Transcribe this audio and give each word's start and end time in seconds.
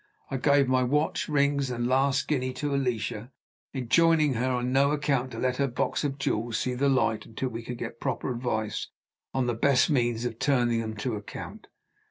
I 0.31 0.37
gave 0.37 0.67
my 0.67 0.81
watch, 0.81 1.29
rings, 1.29 1.69
and 1.69 1.85
last 1.85 2.27
guinea 2.27 2.53
to 2.53 2.73
Alicia, 2.73 3.31
enjoining 3.71 4.33
her, 4.33 4.49
on 4.49 4.71
no 4.73 4.89
account, 4.89 5.29
to 5.29 5.37
let 5.37 5.57
her 5.57 5.67
box 5.67 6.03
of 6.03 6.17
jewels 6.17 6.57
see 6.57 6.73
the 6.73 6.89
light 6.89 7.27
until 7.27 7.49
we 7.49 7.61
could 7.61 7.77
get 7.77 7.99
proper 7.99 8.33
advice 8.33 8.87
on 9.31 9.45
the 9.45 9.53
best 9.53 9.91
means 9.91 10.25
of 10.25 10.39
turning 10.39 10.81
them 10.81 10.95
to 10.95 11.13
account. 11.17 11.67